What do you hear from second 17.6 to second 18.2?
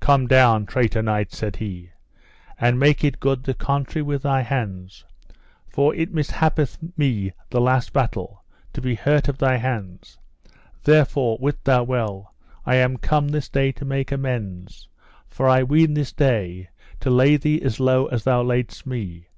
as low